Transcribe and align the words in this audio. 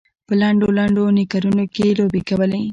په 0.27 0.33
لنډو 0.41 0.67
لنډو 0.77 1.03
نیکرونو 1.17 1.63
کې 1.73 1.83
یې 1.89 1.95
لوبې 1.99 2.21
کولې. 2.29 2.61